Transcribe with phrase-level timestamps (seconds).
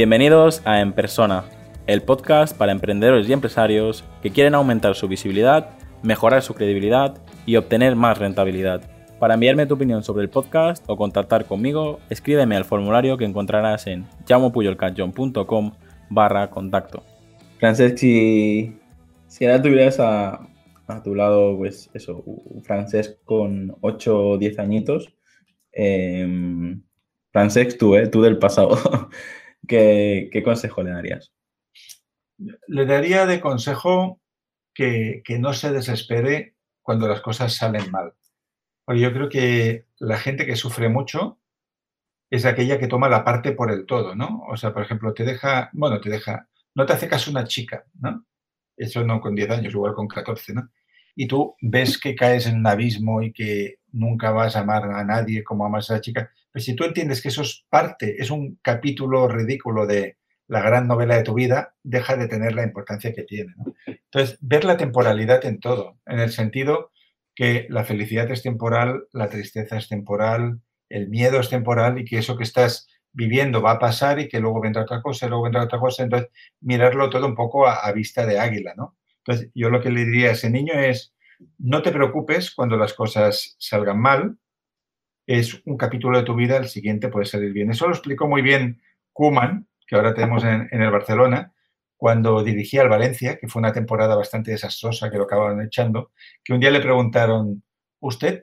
[0.00, 1.44] Bienvenidos a En Persona,
[1.86, 5.72] el podcast para emprendedores y empresarios que quieren aumentar su visibilidad,
[6.02, 8.80] mejorar su credibilidad y obtener más rentabilidad.
[9.18, 13.86] Para enviarme tu opinión sobre el podcast o contactar conmigo, escríbeme al formulario que encontrarás
[13.88, 15.72] en llamopuyolcanchon.com
[16.08, 17.04] barra contacto.
[17.58, 18.78] Francesc, si,
[19.26, 20.48] si ahora tuvieras a,
[20.86, 22.24] a tu lado, pues eso,
[22.62, 25.12] Francesc con 8 o 10 añitos,
[25.74, 26.74] eh,
[27.32, 28.08] Francesc, tú, ¿eh?
[28.08, 28.78] tú del pasado,
[29.70, 31.32] ¿Qué, ¿qué, consejo le darías?
[32.66, 34.20] Le daría de consejo
[34.74, 38.14] que, que no se desespere cuando las cosas salen mal.
[38.84, 41.38] Porque yo creo que la gente que sufre mucho
[42.30, 44.42] es aquella que toma la parte por el todo, ¿no?
[44.48, 47.84] O sea, por ejemplo, te deja, bueno, te deja, no te hace caso una chica,
[48.00, 48.26] ¿no?
[48.76, 50.68] Eso no con 10 años, igual con 14, ¿no?
[51.20, 55.04] Y tú ves que caes en un abismo y que nunca vas a amar a
[55.04, 56.30] nadie como amas a la chica.
[56.50, 60.16] Pero si tú entiendes que eso es parte, es un capítulo ridículo de
[60.48, 63.52] la gran novela de tu vida, deja de tener la importancia que tiene.
[63.84, 66.90] Entonces, ver la temporalidad en todo, en el sentido
[67.34, 72.16] que la felicidad es temporal, la tristeza es temporal, el miedo es temporal y que
[72.16, 75.64] eso que estás viviendo va a pasar y que luego vendrá otra cosa, luego vendrá
[75.64, 76.02] otra cosa.
[76.02, 76.30] Entonces,
[76.62, 78.96] mirarlo todo un poco a vista de águila, ¿no?
[79.30, 81.14] Entonces, yo lo que le diría a ese niño es,
[81.58, 84.38] no te preocupes cuando las cosas salgan mal,
[85.24, 87.70] es un capítulo de tu vida, el siguiente puede salir bien.
[87.70, 91.54] Eso lo explicó muy bien Kuman, que ahora tenemos en, el Barcelona,
[91.96, 96.10] cuando dirigía al Valencia, que fue una temporada bastante desastrosa, que lo acabaron echando,
[96.42, 97.62] que un día le preguntaron,
[98.00, 98.40] ¿usted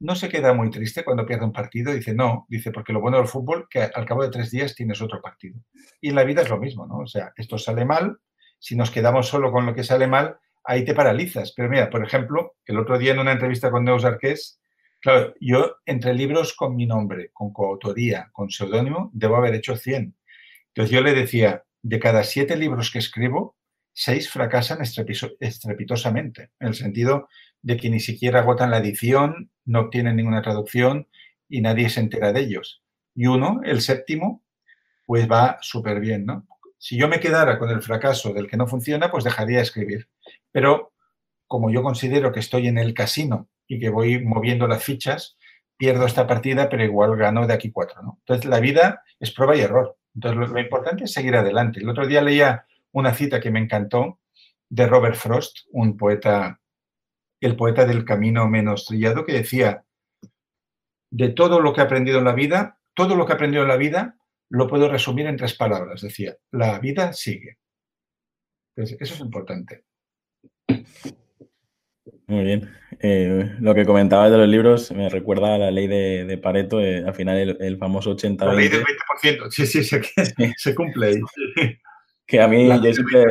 [0.00, 1.94] no se queda muy triste cuando pierde un partido?
[1.94, 5.00] Dice, no, dice, porque lo bueno del fútbol, que al cabo de tres días tienes
[5.00, 5.58] otro partido.
[6.02, 6.98] Y en la vida es lo mismo, ¿no?
[6.98, 8.18] O sea, esto sale mal,
[8.58, 11.52] si nos quedamos solo con lo que sale mal, ahí te paralizas.
[11.56, 14.60] Pero mira, por ejemplo, el otro día en una entrevista con Neus Arqués,
[15.00, 20.14] claro, yo entre libros con mi nombre, con coautoría, con seudónimo, debo haber hecho 100.
[20.68, 23.56] Entonces yo le decía, de cada siete libros que escribo,
[23.92, 27.28] seis fracasan estrepitosamente, en el sentido
[27.62, 31.08] de que ni siquiera agotan la edición, no obtienen ninguna traducción
[31.48, 32.82] y nadie se entera de ellos.
[33.14, 34.44] Y uno, el séptimo,
[35.06, 36.46] pues va súper bien, ¿no?
[36.78, 40.08] Si yo me quedara con el fracaso del que no funciona, pues dejaría de escribir.
[40.52, 40.92] Pero
[41.46, 45.36] como yo considero que estoy en el casino y que voy moviendo las fichas,
[45.76, 48.18] pierdo esta partida, pero igual gano de aquí cuatro.
[48.20, 49.96] Entonces la vida es prueba y error.
[50.14, 51.80] Entonces, lo, lo, importante es seguir adelante.
[51.80, 54.18] El otro día leía una cita que me encantó
[54.68, 56.60] de Robert Frost, un poeta,
[57.40, 59.84] el poeta del camino menos trillado, que decía,
[61.10, 63.68] de todo lo que he aprendido en la vida, todo lo que he aprendido en
[63.68, 64.16] la vida
[64.50, 66.02] lo puedo resumir en tres palabras.
[66.02, 67.58] Decía, la vida sigue.
[68.76, 69.84] Entonces, eso es importante.
[72.26, 72.70] Muy bien.
[73.00, 76.80] Eh, lo que comentabas de los libros me recuerda a la ley de, de Pareto,
[76.80, 80.52] eh, al final el, el famoso 80 La ley del 20%, sí, sí, se, sí.
[80.56, 81.20] se cumple ahí.
[82.26, 83.24] Que a mí, yo siempre,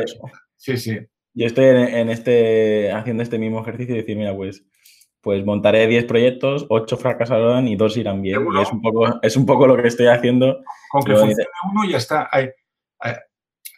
[0.56, 0.98] Sí, sí.
[1.34, 4.64] yo estoy en, en este, haciendo este mismo ejercicio y decir, mira, pues,
[5.20, 8.46] pues montaré 10 proyectos, 8 fracasarán y 2 irán bien.
[8.54, 10.62] Y es un, poco, es un poco lo que estoy haciendo.
[10.90, 12.28] Con que funcione uno ya está.
[12.30, 12.48] Hay,
[13.00, 13.14] hay,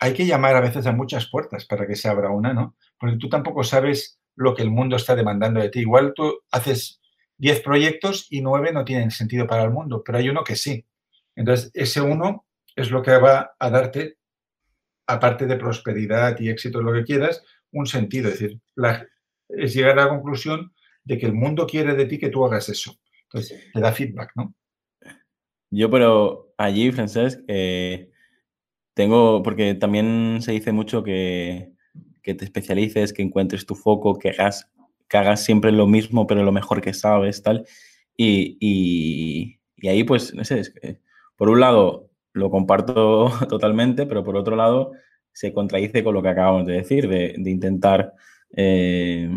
[0.00, 2.76] hay que llamar a veces a muchas puertas para que se abra una, ¿no?
[2.98, 5.80] Porque tú tampoco sabes lo que el mundo está demandando de ti.
[5.80, 7.00] Igual tú haces
[7.38, 10.86] 10 proyectos y 9 no tienen sentido para el mundo, pero hay uno que sí.
[11.36, 12.46] Entonces, ese uno
[12.76, 14.18] es lo que va a darte,
[15.06, 18.28] aparte de prosperidad y éxito, lo que quieras, un sentido.
[18.28, 19.06] Es decir, la,
[19.48, 20.72] es llegar a la conclusión
[21.04, 22.96] de que el mundo quiere de ti que tú hagas eso.
[23.24, 24.54] Entonces, te da feedback, ¿no?
[25.70, 28.10] Yo, pero allí, Francesc, eh,
[28.94, 31.72] tengo, porque también se dice mucho que
[32.22, 34.70] que te especialices, que encuentres tu foco, que hagas,
[35.08, 37.66] que hagas siempre lo mismo, pero lo mejor que sabes, tal.
[38.16, 41.00] Y, y, y ahí, pues, no sé, es que,
[41.36, 44.92] por un lado lo comparto totalmente, pero por otro lado
[45.32, 48.14] se contradice con lo que acabamos de decir, de, de intentar,
[48.56, 49.30] eh,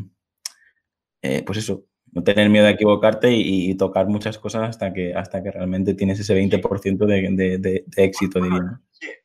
[1.23, 5.15] eh, pues eso, no tener miedo a equivocarte y, y, tocar muchas cosas hasta que,
[5.15, 8.79] hasta que realmente tienes ese 20% de, de, de, de éxito, diría.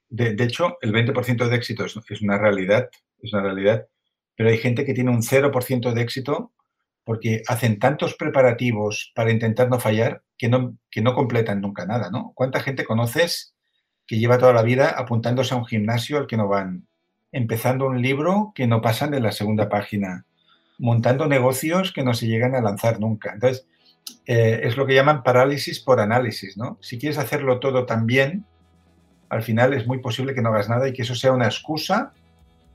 [0.08, 2.88] De, de, hecho, el 20% de éxito es, es, una realidad,
[3.20, 3.86] es una realidad,
[4.36, 6.52] pero hay gente que tiene un 0% de éxito
[7.04, 12.10] porque hacen tantos preparativos para intentar no fallar que no, que no completan nunca nada,
[12.10, 12.32] ¿no?
[12.34, 13.54] ¿Cuánta gente conoces
[14.06, 16.86] que lleva toda la vida apuntándose a un gimnasio al que no van,
[17.32, 20.26] empezando un libro que no pasan de la segunda página,
[20.78, 23.32] montando negocios que no se llegan a lanzar nunca?
[23.34, 23.66] Entonces,
[24.26, 26.78] eh, es lo que llaman parálisis por análisis, ¿no?
[26.80, 28.44] Si quieres hacerlo todo tan bien,
[29.28, 32.12] al final es muy posible que no hagas nada y que eso sea una excusa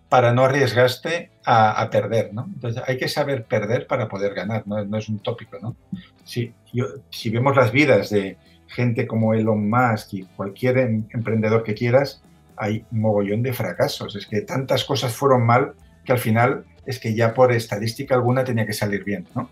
[0.09, 2.45] para no arriesgarte a, perder, ¿no?
[2.53, 5.75] Entonces hay que saber perder para poder ganar, no, no es un tópico, ¿no?
[6.23, 11.63] Si, yo, si, vemos las vidas de gente como Elon Musk y cualquier em, emprendedor
[11.63, 12.21] que quieras,
[12.57, 14.15] hay mogollón de fracasos.
[14.15, 15.73] Es que tantas cosas fueron mal
[16.05, 19.49] que al final es que ya por estadística alguna tenía que salir bien, ¿no?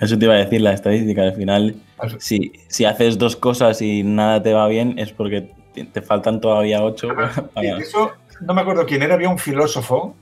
[0.00, 1.22] Eso te iba a decir, la estadística.
[1.22, 1.76] Al final,
[2.18, 5.52] si, si haces dos cosas y nada te va bien, es porque
[5.92, 7.08] te faltan todavía ocho.
[7.78, 10.14] Eso, no me acuerdo quién era, había un filósofo,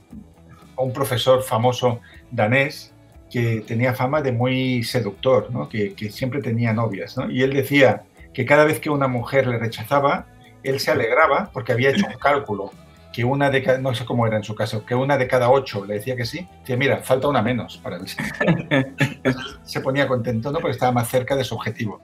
[0.75, 1.99] o un profesor famoso
[2.31, 2.93] danés,
[3.29, 5.67] que tenía fama de muy seductor, ¿no?
[5.67, 7.17] que, que siempre tenía novias.
[7.17, 7.29] ¿no?
[7.31, 10.27] Y él decía que cada vez que una mujer le rechazaba,
[10.61, 12.71] él se alegraba porque había hecho un cálculo
[13.13, 15.49] que una de cada, no sé cómo era en su caso, que una de cada
[15.51, 18.05] ocho le decía que sí, decía, mira, falta una menos para él.
[19.63, 20.59] se ponía contento, ¿no?
[20.59, 22.01] Porque estaba más cerca de su objetivo.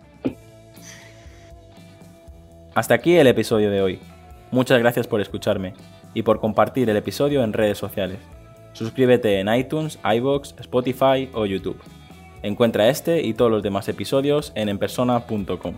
[2.76, 4.00] Hasta aquí el episodio de hoy.
[4.52, 5.74] Muchas gracias por escucharme
[6.14, 8.20] y por compartir el episodio en redes sociales.
[8.74, 11.82] Suscríbete en iTunes, iBox, Spotify o YouTube.
[12.44, 15.74] Encuentra este y todos los demás episodios en enpersona.com.